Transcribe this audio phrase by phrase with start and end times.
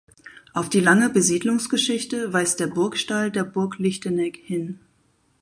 [0.55, 4.79] Auf die lange Besiedlungsgeschichte weist der Burgstall der Burg Lichtenegg hin.